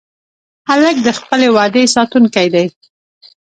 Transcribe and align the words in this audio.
هلک 0.69 0.97
د 1.05 1.09
خپلې 1.19 1.47
وعدې 1.55 1.83
ساتونکی 1.95 2.47
دی. 2.53 2.65